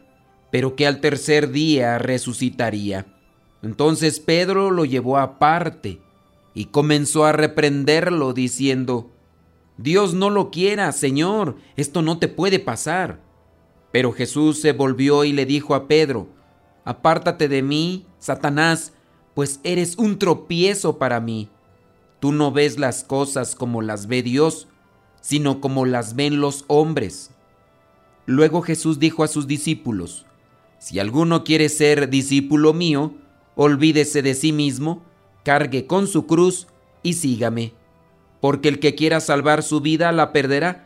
pero 0.50 0.74
que 0.74 0.88
al 0.88 1.00
tercer 1.00 1.52
día 1.52 1.96
resucitaría. 1.98 3.06
Entonces 3.62 4.18
Pedro 4.18 4.72
lo 4.72 4.84
llevó 4.84 5.16
aparte 5.16 6.00
y 6.54 6.64
comenzó 6.64 7.24
a 7.24 7.30
reprenderlo 7.30 8.32
diciendo, 8.32 9.12
Dios 9.78 10.12
no 10.12 10.28
lo 10.28 10.50
quiera, 10.50 10.90
Señor, 10.90 11.54
esto 11.76 12.02
no 12.02 12.18
te 12.18 12.26
puede 12.26 12.58
pasar. 12.58 13.25
Pero 13.96 14.12
Jesús 14.12 14.60
se 14.60 14.72
volvió 14.72 15.24
y 15.24 15.32
le 15.32 15.46
dijo 15.46 15.74
a 15.74 15.88
Pedro, 15.88 16.28
Apártate 16.84 17.48
de 17.48 17.62
mí, 17.62 18.04
Satanás, 18.18 18.92
pues 19.32 19.58
eres 19.64 19.96
un 19.96 20.18
tropiezo 20.18 20.98
para 20.98 21.18
mí. 21.18 21.48
Tú 22.20 22.30
no 22.30 22.52
ves 22.52 22.78
las 22.78 23.04
cosas 23.04 23.54
como 23.54 23.80
las 23.80 24.06
ve 24.06 24.22
Dios, 24.22 24.68
sino 25.22 25.62
como 25.62 25.86
las 25.86 26.14
ven 26.14 26.42
los 26.42 26.66
hombres. 26.66 27.30
Luego 28.26 28.60
Jesús 28.60 28.98
dijo 28.98 29.24
a 29.24 29.28
sus 29.28 29.46
discípulos, 29.46 30.26
Si 30.78 30.98
alguno 30.98 31.42
quiere 31.42 31.70
ser 31.70 32.10
discípulo 32.10 32.74
mío, 32.74 33.14
olvídese 33.54 34.20
de 34.20 34.34
sí 34.34 34.52
mismo, 34.52 35.04
cargue 35.42 35.86
con 35.86 36.06
su 36.06 36.26
cruz 36.26 36.66
y 37.02 37.14
sígame. 37.14 37.72
Porque 38.42 38.68
el 38.68 38.78
que 38.78 38.94
quiera 38.94 39.20
salvar 39.20 39.62
su 39.62 39.80
vida 39.80 40.12
la 40.12 40.34
perderá, 40.34 40.85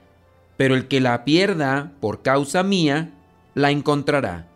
pero 0.61 0.75
el 0.75 0.88
que 0.88 1.00
la 1.00 1.25
pierda 1.25 1.95
por 2.00 2.21
causa 2.21 2.62
mía, 2.62 3.14
la 3.55 3.71
encontrará. 3.71 4.47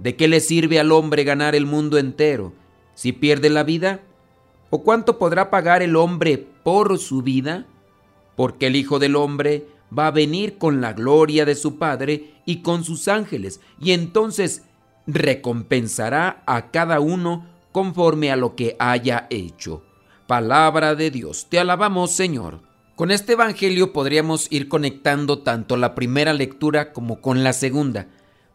¿De 0.00 0.16
qué 0.16 0.26
le 0.26 0.40
sirve 0.40 0.80
al 0.80 0.90
hombre 0.90 1.22
ganar 1.22 1.54
el 1.54 1.66
mundo 1.66 1.98
entero? 1.98 2.52
si 2.96 3.12
pierde 3.12 3.48
la 3.48 3.62
vida? 3.62 4.00
¿O 4.70 4.82
cuánto 4.82 5.20
podrá 5.20 5.50
pagar 5.50 5.80
el 5.80 5.94
hombre 5.94 6.36
por 6.64 6.98
su 6.98 7.22
vida? 7.22 7.64
Porque 8.34 8.66
el 8.66 8.74
Hijo 8.74 8.98
del 8.98 9.14
Hombre 9.14 9.68
va 9.96 10.08
a 10.08 10.10
venir 10.10 10.58
con 10.58 10.80
la 10.80 10.94
gloria 10.94 11.44
de 11.44 11.54
su 11.54 11.78
Padre 11.78 12.34
y 12.44 12.62
con 12.62 12.82
sus 12.82 13.06
ángeles, 13.06 13.60
y 13.80 13.92
entonces 13.92 14.64
recompensará 15.06 16.42
a 16.44 16.72
cada 16.72 16.98
uno 16.98 17.46
conforme 17.70 18.32
a 18.32 18.36
lo 18.36 18.56
que 18.56 18.74
haya 18.80 19.28
hecho. 19.30 19.84
Palabra 20.26 20.96
de 20.96 21.12
Dios, 21.12 21.46
te 21.48 21.60
alabamos 21.60 22.10
Señor. 22.10 22.71
Con 22.96 23.10
este 23.10 23.32
Evangelio 23.32 23.92
podríamos 23.92 24.48
ir 24.50 24.68
conectando 24.68 25.40
tanto 25.40 25.76
la 25.76 25.94
primera 25.94 26.32
lectura 26.32 26.92
como 26.92 27.20
con 27.20 27.42
la 27.42 27.52
segunda. 27.52 28.08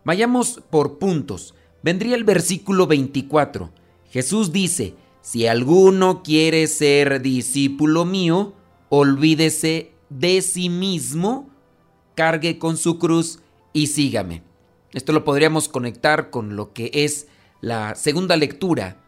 Vayamos 0.04 0.62
por 0.70 1.00
puntos. 1.00 1.56
Vendría 1.84 2.16
el 2.16 2.24
versículo 2.24 2.88
24 2.88 3.72
Jesús 4.10 4.52
dice, 4.52 4.96
si 5.22 5.48
alguno 5.48 6.24
quiere 6.24 6.68
ser 6.68 7.22
discípulo 7.22 8.06
mío, 8.06 8.54
olvídese 8.90 9.92
de 10.10 10.42
sí 10.42 10.70
mismo, 10.70 11.50
cargue 12.16 12.58
con 12.58 12.78
su 12.78 12.98
cruz 12.98 13.40
y 13.74 13.88
sígame. 13.88 14.44
Esto 14.94 15.12
lo 15.12 15.24
podríamos 15.24 15.68
conectar 15.68 16.30
con 16.30 16.56
lo 16.56 16.74
que 16.74 16.90
es 16.94 17.28
la 17.60 17.96
segunda 17.96 18.38
lectura, 18.38 19.04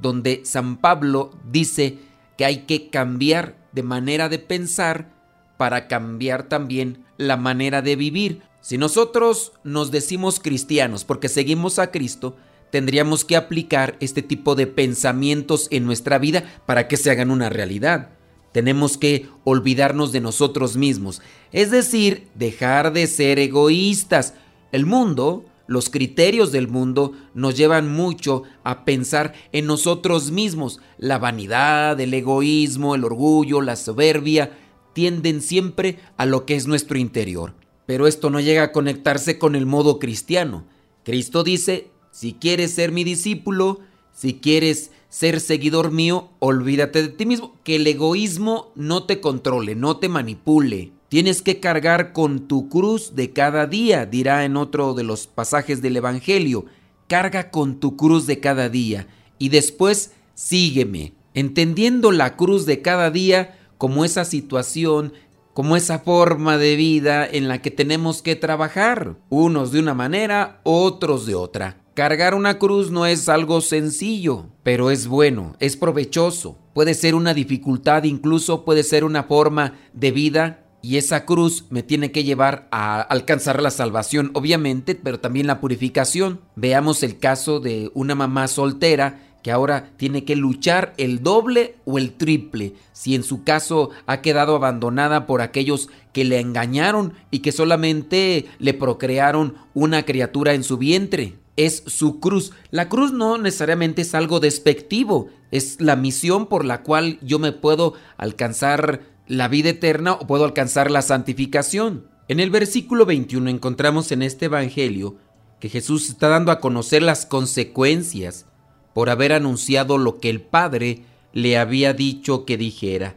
donde 0.00 0.42
San 0.44 0.78
Pablo 0.78 1.30
dice 1.50 1.98
que 2.36 2.44
hay 2.44 2.64
que 2.66 2.90
cambiar 2.90 3.59
de 3.72 3.82
manera 3.82 4.28
de 4.28 4.38
pensar 4.38 5.12
para 5.56 5.88
cambiar 5.88 6.44
también 6.44 7.04
la 7.16 7.36
manera 7.36 7.82
de 7.82 7.96
vivir. 7.96 8.42
Si 8.60 8.78
nosotros 8.78 9.52
nos 9.64 9.90
decimos 9.90 10.40
cristianos 10.40 11.04
porque 11.04 11.28
seguimos 11.28 11.78
a 11.78 11.90
Cristo, 11.90 12.36
tendríamos 12.70 13.24
que 13.24 13.36
aplicar 13.36 13.96
este 14.00 14.22
tipo 14.22 14.54
de 14.54 14.66
pensamientos 14.66 15.68
en 15.70 15.84
nuestra 15.84 16.18
vida 16.18 16.44
para 16.66 16.88
que 16.88 16.96
se 16.96 17.10
hagan 17.10 17.30
una 17.30 17.50
realidad. 17.50 18.10
Tenemos 18.52 18.96
que 18.96 19.28
olvidarnos 19.44 20.12
de 20.12 20.20
nosotros 20.20 20.76
mismos, 20.76 21.22
es 21.52 21.70
decir, 21.70 22.28
dejar 22.34 22.92
de 22.92 23.06
ser 23.06 23.38
egoístas. 23.38 24.34
El 24.72 24.86
mundo, 24.86 25.44
los 25.70 25.88
criterios 25.88 26.50
del 26.50 26.66
mundo 26.66 27.12
nos 27.32 27.56
llevan 27.56 27.92
mucho 27.92 28.42
a 28.64 28.84
pensar 28.84 29.34
en 29.52 29.66
nosotros 29.66 30.32
mismos. 30.32 30.80
La 30.98 31.20
vanidad, 31.20 32.00
el 32.00 32.12
egoísmo, 32.12 32.96
el 32.96 33.04
orgullo, 33.04 33.60
la 33.60 33.76
soberbia 33.76 34.58
tienden 34.94 35.40
siempre 35.40 36.00
a 36.16 36.26
lo 36.26 36.44
que 36.44 36.56
es 36.56 36.66
nuestro 36.66 36.98
interior. 36.98 37.54
Pero 37.86 38.08
esto 38.08 38.30
no 38.30 38.40
llega 38.40 38.64
a 38.64 38.72
conectarse 38.72 39.38
con 39.38 39.54
el 39.54 39.64
modo 39.64 40.00
cristiano. 40.00 40.64
Cristo 41.04 41.44
dice, 41.44 41.92
si 42.10 42.32
quieres 42.32 42.72
ser 42.72 42.90
mi 42.90 43.04
discípulo, 43.04 43.78
si 44.12 44.40
quieres 44.40 44.90
ser 45.08 45.38
seguidor 45.38 45.92
mío, 45.92 46.30
olvídate 46.40 47.00
de 47.00 47.10
ti 47.10 47.26
mismo, 47.26 47.56
que 47.62 47.76
el 47.76 47.86
egoísmo 47.86 48.72
no 48.74 49.04
te 49.04 49.20
controle, 49.20 49.76
no 49.76 49.98
te 49.98 50.08
manipule. 50.08 50.90
Tienes 51.10 51.42
que 51.42 51.58
cargar 51.58 52.12
con 52.12 52.46
tu 52.46 52.68
cruz 52.68 53.16
de 53.16 53.32
cada 53.32 53.66
día, 53.66 54.06
dirá 54.06 54.44
en 54.44 54.56
otro 54.56 54.94
de 54.94 55.02
los 55.02 55.26
pasajes 55.26 55.82
del 55.82 55.96
Evangelio. 55.96 56.66
Carga 57.08 57.50
con 57.50 57.80
tu 57.80 57.96
cruz 57.96 58.28
de 58.28 58.38
cada 58.38 58.68
día 58.68 59.08
y 59.36 59.48
después 59.48 60.12
sígueme, 60.34 61.12
entendiendo 61.34 62.12
la 62.12 62.36
cruz 62.36 62.64
de 62.64 62.80
cada 62.80 63.10
día 63.10 63.58
como 63.76 64.04
esa 64.04 64.24
situación, 64.24 65.12
como 65.52 65.74
esa 65.74 65.98
forma 65.98 66.58
de 66.58 66.76
vida 66.76 67.26
en 67.26 67.48
la 67.48 67.60
que 67.60 67.72
tenemos 67.72 68.22
que 68.22 68.36
trabajar, 68.36 69.16
unos 69.30 69.72
de 69.72 69.80
una 69.80 69.94
manera, 69.94 70.60
otros 70.62 71.26
de 71.26 71.34
otra. 71.34 71.82
Cargar 71.94 72.36
una 72.36 72.60
cruz 72.60 72.92
no 72.92 73.04
es 73.04 73.28
algo 73.28 73.60
sencillo, 73.62 74.46
pero 74.62 74.92
es 74.92 75.08
bueno, 75.08 75.56
es 75.58 75.76
provechoso. 75.76 76.56
Puede 76.72 76.94
ser 76.94 77.16
una 77.16 77.34
dificultad, 77.34 78.04
incluso 78.04 78.64
puede 78.64 78.84
ser 78.84 79.02
una 79.02 79.24
forma 79.24 79.74
de 79.92 80.12
vida 80.12 80.66
y 80.82 80.96
esa 80.96 81.24
cruz 81.24 81.66
me 81.70 81.82
tiene 81.82 82.12
que 82.12 82.24
llevar 82.24 82.68
a 82.70 83.00
alcanzar 83.00 83.62
la 83.62 83.70
salvación, 83.70 84.30
obviamente, 84.34 84.94
pero 84.94 85.20
también 85.20 85.46
la 85.46 85.60
purificación. 85.60 86.40
Veamos 86.56 87.02
el 87.02 87.18
caso 87.18 87.60
de 87.60 87.90
una 87.94 88.14
mamá 88.14 88.48
soltera 88.48 89.26
que 89.42 89.50
ahora 89.50 89.90
tiene 89.96 90.24
que 90.24 90.36
luchar 90.36 90.92
el 90.98 91.22
doble 91.22 91.76
o 91.86 91.98
el 91.98 92.12
triple, 92.12 92.74
si 92.92 93.14
en 93.14 93.22
su 93.22 93.42
caso 93.42 93.90
ha 94.06 94.20
quedado 94.20 94.54
abandonada 94.54 95.26
por 95.26 95.40
aquellos 95.40 95.88
que 96.12 96.24
le 96.24 96.40
engañaron 96.40 97.14
y 97.30 97.38
que 97.38 97.52
solamente 97.52 98.46
le 98.58 98.74
procrearon 98.74 99.54
una 99.72 100.04
criatura 100.04 100.52
en 100.52 100.62
su 100.62 100.76
vientre 100.76 101.40
es 101.56 101.82
su 101.86 102.20
cruz. 102.20 102.52
La 102.70 102.88
cruz 102.88 103.12
no 103.12 103.36
necesariamente 103.36 104.02
es 104.02 104.14
algo 104.14 104.40
despectivo, 104.40 105.28
es 105.50 105.80
la 105.80 105.94
misión 105.94 106.46
por 106.46 106.64
la 106.64 106.82
cual 106.82 107.18
yo 107.20 107.38
me 107.38 107.52
puedo 107.52 107.94
alcanzar 108.16 109.02
la 109.30 109.46
vida 109.46 109.68
eterna 109.68 110.14
o 110.14 110.26
puedo 110.26 110.44
alcanzar 110.44 110.90
la 110.90 111.02
santificación. 111.02 112.08
En 112.26 112.40
el 112.40 112.50
versículo 112.50 113.06
21 113.06 113.48
encontramos 113.48 114.10
en 114.10 114.22
este 114.22 114.46
Evangelio 114.46 115.18
que 115.60 115.68
Jesús 115.68 116.08
está 116.08 116.26
dando 116.26 116.50
a 116.50 116.58
conocer 116.58 117.00
las 117.04 117.26
consecuencias 117.26 118.46
por 118.92 119.08
haber 119.08 119.32
anunciado 119.32 119.98
lo 119.98 120.18
que 120.18 120.30
el 120.30 120.40
Padre 120.40 121.04
le 121.32 121.56
había 121.56 121.92
dicho 121.92 122.44
que 122.44 122.56
dijera. 122.56 123.14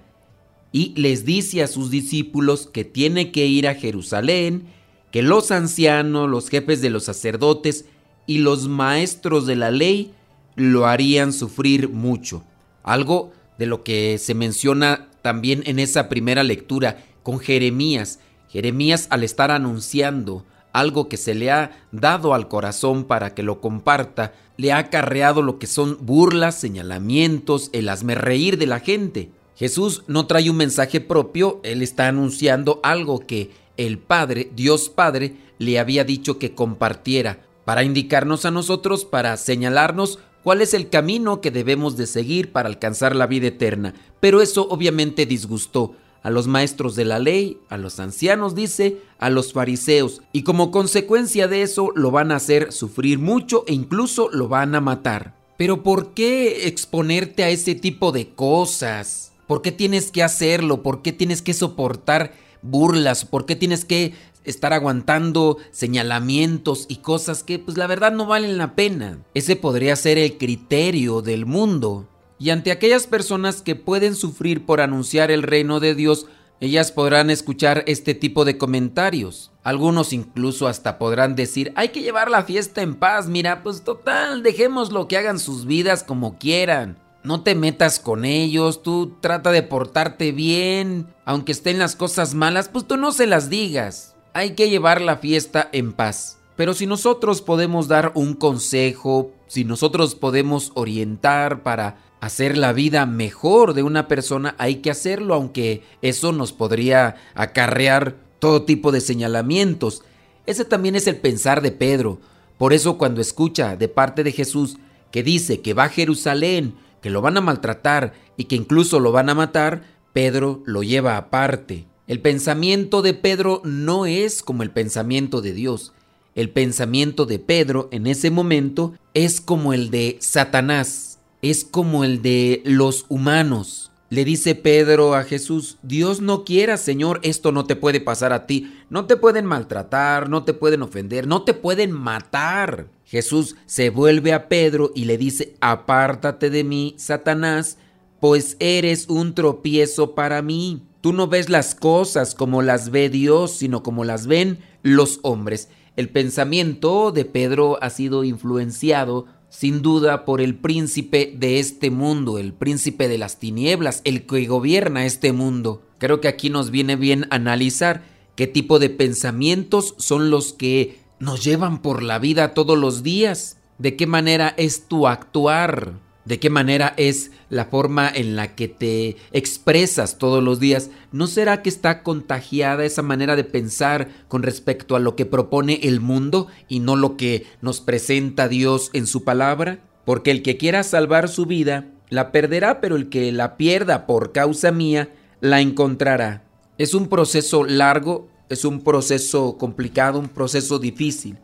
Y 0.72 0.94
les 1.02 1.26
dice 1.26 1.64
a 1.64 1.68
sus 1.68 1.90
discípulos 1.90 2.70
que 2.72 2.86
tiene 2.86 3.32
que 3.32 3.48
ir 3.48 3.68
a 3.68 3.74
Jerusalén, 3.74 4.68
que 5.10 5.24
los 5.24 5.50
ancianos, 5.50 6.30
los 6.30 6.48
jefes 6.50 6.80
de 6.80 6.92
los 6.92 7.06
sacerdotes 7.06 7.86
y 8.28 8.38
los 8.38 8.68
maestros 8.68 9.48
de 9.48 9.56
la 9.56 9.72
ley 9.72 10.14
lo 10.56 10.86
harían 10.86 11.34
sufrir 11.34 11.90
mucho. 11.90 12.44
Algo 12.84 13.32
de 13.58 13.66
lo 13.66 13.84
que 13.84 14.20
se 14.20 14.36
menciona 14.36 15.08
también 15.24 15.64
en 15.66 15.80
esa 15.80 16.10
primera 16.10 16.44
lectura 16.44 17.04
con 17.24 17.40
Jeremías, 17.40 18.20
Jeremías 18.50 19.08
al 19.10 19.24
estar 19.24 19.50
anunciando 19.50 20.46
algo 20.74 21.08
que 21.08 21.18
se 21.18 21.34
le 21.34 21.50
ha 21.50 21.72
dado 21.92 22.34
al 22.34 22.48
corazón 22.48 23.06
para 23.06 23.34
que 23.34 23.42
lo 23.42 23.62
comparta, 23.62 24.34
le 24.58 24.72
ha 24.72 24.78
acarreado 24.78 25.42
lo 25.42 25.58
que 25.58 25.68
son 25.68 25.98
burlas, 26.02 26.60
señalamientos, 26.60 27.70
el 27.74 27.90
hazme 27.90 28.16
reír 28.16 28.58
de 28.58 28.68
la 28.68 28.80
gente. 28.80 29.32
Jesús 29.56 30.04
no 30.08 30.28
trae 30.28 30.50
un 30.50 30.58
mensaje 30.58 31.00
propio, 31.00 31.62
él 31.64 31.82
está 31.82 32.08
anunciando 32.08 32.80
algo 32.84 33.20
que 33.20 33.52
el 33.78 33.98
Padre, 33.98 34.52
Dios 34.56 34.90
Padre, 34.90 35.38
le 35.58 35.80
había 35.80 36.04
dicho 36.04 36.38
que 36.38 36.54
compartiera, 36.54 37.46
para 37.66 37.84
indicarnos 37.84 38.46
a 38.46 38.52
nosotros, 38.52 39.06
para 39.06 39.38
señalarnos 39.38 40.20
cuál 40.44 40.62
es 40.62 40.74
el 40.74 40.90
camino 40.90 41.42
que 41.42 41.52
debemos 41.52 41.98
de 41.98 42.08
seguir 42.08 42.52
para 42.52 42.70
alcanzar 42.70 43.16
la 43.16 43.28
vida 43.28 43.48
eterna. 43.48 43.94
Pero 44.20 44.42
eso 44.42 44.68
obviamente 44.70 45.26
disgustó 45.26 45.96
a 46.22 46.30
los 46.30 46.48
maestros 46.48 46.96
de 46.96 47.06
la 47.06 47.20
ley, 47.20 47.58
a 47.70 47.78
los 47.78 48.00
ancianos, 48.00 48.56
dice, 48.56 48.98
a 49.20 49.30
los 49.30 49.52
fariseos, 49.52 50.22
y 50.32 50.44
como 50.44 50.72
consecuencia 50.72 51.48
de 51.50 51.64
eso 51.64 51.92
lo 51.96 52.12
van 52.12 52.32
a 52.32 52.38
hacer 52.38 52.72
sufrir 52.72 53.20
mucho 53.20 53.66
e 53.68 53.74
incluso 53.74 54.30
lo 54.32 54.48
van 54.48 54.74
a 54.74 54.82
matar. 54.82 55.36
Pero 55.58 55.84
¿por 55.84 56.14
qué 56.14 56.68
exponerte 56.68 57.44
a 57.44 57.50
ese 57.50 57.76
tipo 57.76 58.12
de 58.12 58.30
cosas? 58.30 59.34
¿Por 59.48 59.62
qué 59.62 59.72
tienes 59.72 60.12
que 60.12 60.24
hacerlo? 60.24 60.82
¿Por 60.82 61.02
qué 61.02 61.12
tienes 61.12 61.42
que 61.42 61.54
soportar 61.54 62.34
burlas? 62.62 63.26
¿Por 63.26 63.46
qué 63.46 63.56
tienes 63.56 63.86
que 63.86 64.14
estar 64.44 64.74
aguantando 64.74 65.58
señalamientos 65.72 66.86
y 66.90 66.98
cosas 66.98 67.44
que 67.44 67.60
pues 67.60 67.78
la 67.78 67.88
verdad 67.88 68.12
no 68.12 68.26
valen 68.26 68.58
la 68.58 68.76
pena? 68.76 69.20
Ese 69.34 69.56
podría 69.56 69.96
ser 69.96 70.18
el 70.18 70.38
criterio 70.38 71.22
del 71.22 71.46
mundo. 71.46 72.08
Y 72.40 72.50
ante 72.50 72.72
aquellas 72.72 73.08
personas 73.08 73.62
que 73.62 73.76
pueden 73.76 74.16
sufrir 74.16 74.66
por 74.66 74.82
anunciar 74.82 75.32
el 75.32 75.44
reino 75.44 75.80
de 75.80 75.96
Dios, 75.96 76.28
ellas 76.60 76.92
podrán 76.92 77.30
escuchar 77.30 77.84
este 77.88 78.14
tipo 78.14 78.46
de 78.46 78.58
comentarios. 78.58 79.52
Algunos 79.64 80.14
incluso 80.14 80.68
hasta 80.68 80.98
podrán 80.98 81.36
decir, 81.36 81.74
hay 81.76 81.90
que 81.90 82.02
llevar 82.02 82.32
la 82.32 82.44
fiesta 82.44 82.82
en 82.82 82.96
paz, 82.96 83.28
mira, 83.28 83.64
pues 83.64 83.84
total, 83.84 84.44
dejémoslo 84.44 85.08
que 85.08 85.18
hagan 85.18 85.40
sus 85.40 85.66
vidas 85.66 86.04
como 86.04 86.38
quieran. 86.38 86.98
No 87.24 87.42
te 87.42 87.56
metas 87.56 88.00
con 88.00 88.26
ellos, 88.26 88.84
tú 88.84 89.18
trata 89.22 89.52
de 89.52 89.64
portarte 89.64 90.32
bien, 90.32 91.08
aunque 91.26 91.54
estén 91.54 91.80
las 91.80 91.96
cosas 91.96 92.34
malas, 92.34 92.70
pues 92.70 92.86
tú 92.86 92.98
no 92.98 93.12
se 93.14 93.28
las 93.28 93.50
digas. 93.50 94.13
Hay 94.34 94.56
que 94.56 94.70
llevar 94.70 95.02
la 95.02 95.18
fiesta 95.18 95.70
en 95.72 95.94
paz. 95.94 96.40
Pero 96.56 96.74
si 96.74 96.88
nosotros 96.88 97.42
podemos 97.42 97.88
dar 97.88 98.12
un 98.16 98.34
consejo, 98.34 99.32
si 99.48 99.64
nosotros 99.64 100.16
podemos 100.16 100.72
orientar 100.74 101.62
para 101.64 101.98
hacer 102.20 102.58
la 102.58 102.74
vida 102.74 103.06
mejor 103.06 103.74
de 103.74 103.84
una 103.84 104.08
persona, 104.08 104.56
hay 104.58 104.78
que 104.78 104.90
hacerlo, 104.90 105.36
aunque 105.36 105.84
eso 106.02 106.32
nos 106.32 106.52
podría 106.52 107.16
acarrear 107.36 108.16
todo 108.40 108.64
tipo 108.64 108.92
de 108.92 109.02
señalamientos. 109.02 110.04
Ese 110.46 110.66
también 110.66 110.96
es 110.96 111.08
el 111.08 111.18
pensar 111.18 111.62
de 111.62 111.72
Pedro. 111.72 112.20
Por 112.58 112.74
eso 112.74 112.98
cuando 112.98 113.22
escucha 113.22 113.76
de 113.76 113.88
parte 113.88 114.24
de 114.24 114.32
Jesús 114.32 114.78
que 115.12 115.22
dice 115.22 115.62
que 115.62 115.74
va 115.74 115.86
a 115.86 115.90
Jerusalén, 115.90 116.76
que 117.02 117.10
lo 117.10 117.22
van 117.22 117.38
a 117.38 117.42
maltratar 117.42 118.14
y 118.36 118.46
que 118.46 118.56
incluso 118.56 119.00
lo 119.00 119.12
van 119.12 119.30
a 119.30 119.36
matar, 119.36 119.84
Pedro 120.12 120.64
lo 120.66 120.82
lleva 120.82 121.18
aparte. 121.18 121.86
El 122.08 122.20
pensamiento 122.22 123.02
de 123.02 123.14
Pedro 123.14 123.62
no 123.64 124.06
es 124.06 124.44
como 124.44 124.64
el 124.64 124.72
pensamiento 124.72 125.42
de 125.42 125.54
Dios. 125.54 125.94
El 126.36 126.50
pensamiento 126.50 127.26
de 127.26 127.40
Pedro 127.40 127.90
en 127.92 128.08
ese 128.08 128.32
momento 128.32 128.94
es 129.14 129.40
como 129.40 129.74
el 129.74 129.90
de 129.90 130.18
Satanás 130.20 131.14
es 131.44 131.66
como 131.66 132.06
el 132.06 132.24
de 132.24 132.64
los 132.66 133.06
humanos. 133.10 133.92
Le 134.10 134.24
dice 134.24 134.56
Pedro 134.56 135.14
a 135.14 135.24
Jesús, 135.24 135.78
Dios 135.84 136.22
no 136.22 136.46
quiera, 136.46 136.78
Señor, 136.78 137.20
esto 137.22 137.52
no 137.52 137.66
te 137.66 137.76
puede 137.76 138.00
pasar 138.00 138.32
a 138.32 138.48
ti. 138.48 138.74
No 138.90 139.06
te 139.06 139.18
pueden 139.18 139.46
maltratar, 139.46 140.30
no 140.30 140.46
te 140.46 140.54
pueden 140.54 140.84
ofender, 140.84 141.28
no 141.28 141.44
te 141.44 141.54
pueden 141.54 141.92
matar. 141.92 142.88
Jesús 143.04 143.58
se 143.66 143.90
vuelve 143.90 144.32
a 144.32 144.48
Pedro 144.48 144.92
y 144.96 145.06
le 145.06 145.18
dice, 145.18 145.56
apártate 145.60 146.50
de 146.50 146.64
mí, 146.64 146.96
Satanás, 146.98 147.78
pues 148.22 148.56
eres 148.60 149.10
un 149.10 149.36
tropiezo 149.36 150.16
para 150.16 150.42
mí. 150.42 150.84
Tú 151.04 151.12
no 151.12 151.28
ves 151.28 151.50
las 151.50 151.76
cosas 151.76 152.34
como 152.34 152.62
las 152.62 152.90
ve 152.90 153.10
Dios, 153.10 153.52
sino 153.52 153.84
como 153.84 154.06
las 154.06 154.26
ven 154.26 154.60
los 154.84 155.20
hombres. 155.22 155.68
El 155.98 156.08
pensamiento 156.08 157.12
de 157.12 157.26
Pedro 157.26 157.78
ha 157.82 157.90
sido 157.90 158.24
influenciado 158.24 159.26
sin 159.50 159.82
duda 159.82 160.24
por 160.24 160.40
el 160.40 160.56
príncipe 160.56 161.36
de 161.38 161.60
este 161.60 161.92
mundo, 161.92 162.38
el 162.38 162.54
príncipe 162.54 163.10
de 163.10 163.18
las 163.18 163.38
tinieblas, 163.38 164.00
el 164.06 164.26
que 164.26 164.46
gobierna 164.46 165.06
este 165.06 165.34
mundo. 165.34 165.82
Creo 165.98 166.22
que 166.22 166.30
aquí 166.30 166.50
nos 166.50 166.72
viene 166.72 166.96
bien 166.96 167.28
analizar 167.32 168.06
qué 168.38 168.48
tipo 168.48 168.80
de 168.80 168.90
pensamientos 168.90 169.96
son 169.98 170.30
los 170.30 170.54
que 170.54 171.00
nos 171.20 171.44
llevan 171.44 171.82
por 171.82 172.02
la 172.02 172.18
vida 172.18 172.54
todos 172.54 172.78
los 172.78 173.04
días, 173.04 173.58
de 173.78 173.98
qué 173.98 174.08
manera 174.08 174.54
es 174.56 174.88
tu 174.88 175.06
actuar, 175.06 175.96
de 176.26 176.40
qué 176.40 176.50
manera 176.50 176.94
es 176.98 177.32
la 177.50 177.66
forma 177.66 178.10
en 178.10 178.36
la 178.36 178.56
que 178.56 178.68
te 178.68 179.18
expresas 179.32 180.18
todos 180.18 180.44
los 180.44 180.60
días, 180.60 180.90
¿no 181.12 181.28
será 181.28 181.62
que 181.62 181.70
está 181.70 182.04
contagiada 182.04 182.86
esa 182.86 183.02
manera 183.02 183.36
de 183.36 183.44
pensar 183.44 184.10
con 184.28 184.44
respecto 184.44 184.96
a 184.96 185.00
lo 185.00 185.16
que 185.16 185.26
propone 185.26 185.80
el 185.84 186.00
mundo 186.00 186.48
y 186.68 186.80
no 186.80 186.96
lo 186.96 187.18
que 187.18 187.46
nos 187.62 187.82
presenta 187.82 188.48
Dios 188.48 188.90
en 188.94 189.08
su 189.08 189.24
palabra? 189.24 189.80
Porque 190.06 190.32
el 190.32 190.42
que 190.44 190.58
quiera 190.58 190.84
salvar 190.84 191.30
su 191.30 191.46
vida, 191.46 191.88
la 192.10 192.32
perderá, 192.32 192.80
pero 192.82 192.96
el 192.96 193.10
que 193.10 193.32
la 193.32 193.58
pierda 193.58 194.06
por 194.06 194.32
causa 194.32 194.72
mía, 194.72 195.10
la 195.42 195.62
encontrará. 195.62 196.44
Es 196.78 196.94
un 196.94 197.08
proceso 197.08 197.64
largo, 197.64 198.30
es 198.50 198.66
un 198.66 198.82
proceso 198.82 199.58
complicado, 199.58 200.20
un 200.20 200.30
proceso 200.30 200.80
difícil, 200.80 201.38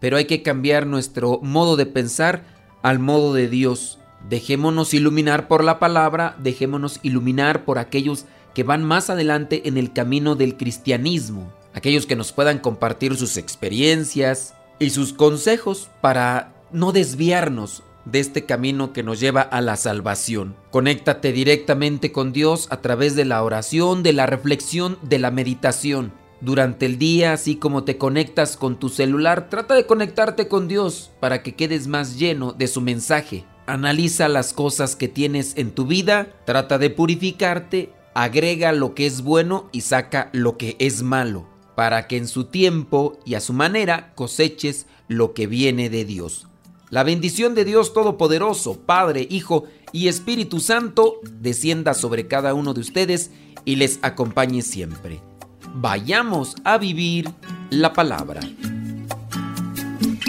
pero 0.00 0.16
hay 0.16 0.26
que 0.26 0.42
cambiar 0.42 0.86
nuestro 0.86 1.40
modo 1.42 1.76
de 1.76 1.86
pensar 1.86 2.44
al 2.82 2.98
modo 2.98 3.34
de 3.34 3.48
Dios 3.48 3.98
Dejémonos 4.28 4.92
iluminar 4.92 5.46
por 5.46 5.62
la 5.62 5.78
palabra, 5.78 6.36
dejémonos 6.38 6.98
iluminar 7.02 7.64
por 7.64 7.78
aquellos 7.78 8.24
que 8.54 8.64
van 8.64 8.82
más 8.82 9.08
adelante 9.08 9.68
en 9.68 9.76
el 9.76 9.92
camino 9.92 10.34
del 10.34 10.56
cristianismo, 10.56 11.52
aquellos 11.74 12.06
que 12.06 12.16
nos 12.16 12.32
puedan 12.32 12.58
compartir 12.58 13.16
sus 13.16 13.36
experiencias 13.36 14.54
y 14.78 14.90
sus 14.90 15.12
consejos 15.12 15.90
para 16.00 16.54
no 16.72 16.90
desviarnos 16.90 17.84
de 18.04 18.20
este 18.20 18.46
camino 18.46 18.92
que 18.92 19.02
nos 19.02 19.20
lleva 19.20 19.42
a 19.42 19.60
la 19.60 19.76
salvación. 19.76 20.56
Conéctate 20.70 21.32
directamente 21.32 22.12
con 22.12 22.32
Dios 22.32 22.66
a 22.70 22.80
través 22.80 23.14
de 23.14 23.24
la 23.24 23.42
oración, 23.42 24.02
de 24.02 24.12
la 24.12 24.26
reflexión, 24.26 24.98
de 25.02 25.18
la 25.18 25.30
meditación. 25.30 26.12
Durante 26.40 26.86
el 26.86 26.98
día, 26.98 27.32
así 27.32 27.56
como 27.56 27.84
te 27.84 27.96
conectas 27.96 28.56
con 28.56 28.78
tu 28.78 28.88
celular, 28.88 29.48
trata 29.50 29.74
de 29.74 29.86
conectarte 29.86 30.48
con 30.48 30.68
Dios 30.68 31.12
para 31.20 31.42
que 31.42 31.54
quedes 31.54 31.86
más 31.86 32.18
lleno 32.18 32.52
de 32.52 32.68
su 32.68 32.80
mensaje. 32.80 33.44
Analiza 33.66 34.28
las 34.28 34.52
cosas 34.52 34.94
que 34.94 35.08
tienes 35.08 35.56
en 35.56 35.72
tu 35.72 35.86
vida, 35.86 36.28
trata 36.44 36.78
de 36.78 36.90
purificarte, 36.90 37.92
agrega 38.14 38.72
lo 38.72 38.94
que 38.94 39.06
es 39.06 39.22
bueno 39.22 39.68
y 39.72 39.80
saca 39.80 40.30
lo 40.32 40.56
que 40.56 40.76
es 40.78 41.02
malo, 41.02 41.46
para 41.74 42.06
que 42.06 42.16
en 42.16 42.28
su 42.28 42.44
tiempo 42.44 43.18
y 43.24 43.34
a 43.34 43.40
su 43.40 43.52
manera 43.52 44.14
coseches 44.14 44.86
lo 45.08 45.34
que 45.34 45.46
viene 45.46 45.90
de 45.90 46.04
Dios. 46.04 46.46
La 46.90 47.02
bendición 47.02 47.56
de 47.56 47.64
Dios 47.64 47.92
Todopoderoso, 47.92 48.78
Padre, 48.78 49.26
Hijo 49.28 49.64
y 49.90 50.06
Espíritu 50.06 50.60
Santo, 50.60 51.16
descienda 51.40 51.94
sobre 51.94 52.28
cada 52.28 52.54
uno 52.54 52.72
de 52.72 52.80
ustedes 52.80 53.32
y 53.64 53.76
les 53.76 53.98
acompañe 54.02 54.62
siempre. 54.62 55.20
Vayamos 55.74 56.54
a 56.62 56.78
vivir 56.78 57.28
la 57.70 57.92
palabra. 57.92 58.40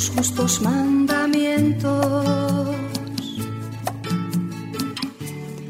Tus 0.00 0.10
justos 0.16 0.62
mandamientos. 0.62 2.74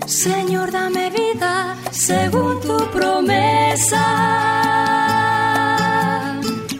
Señor, 0.06 0.70
dame 0.70 1.10
vida 1.10 1.76
según 1.90 2.60
tu 2.60 2.76
promesa. 2.92 4.04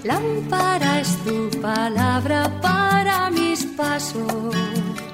Lámpara 0.05 1.01
es 1.01 1.17
tu 1.25 1.51
palabra 1.61 2.61
para 2.61 3.31
mis 3.31 3.65
pasos, 3.77 4.55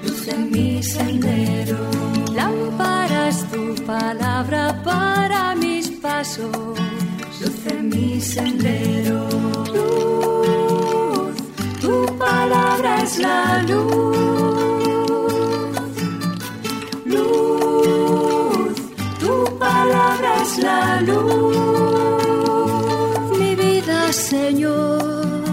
luz 0.03 0.29
en 0.29 0.51
mi 0.51 0.83
sendero. 0.83 1.79
Lámpara 2.35 3.29
es 3.29 3.51
tu 3.51 3.75
palabra 3.87 4.83
para 4.85 5.55
mis 5.55 5.89
pasos, 5.89 6.79
luz 7.41 7.67
en 7.67 7.89
mi 7.89 8.21
sendero. 8.21 10.36
Palabra 12.19 13.03
es 13.03 13.19
la 13.19 13.63
luz. 13.63 14.17
Luz, 17.05 18.77
tu 19.21 19.59
palabra 19.59 20.43
es 20.43 20.59
la 20.59 21.01
luz. 21.03 21.57
Mi 23.39 23.55
vida, 23.55 24.13
Señor, 24.13 25.45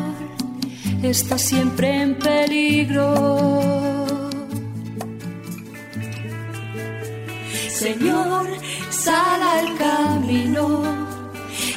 está 1.02 1.38
siempre 1.38 2.02
en 2.02 2.16
peligro. 2.18 3.14
Señor, 7.70 8.48
sal 8.90 9.42
al 9.42 9.78
camino 9.78 11.13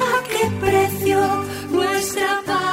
a 0.00 0.22
qué 0.28 0.50
precio, 0.60 1.20
nuestra 1.70 2.42
paga 2.46 2.63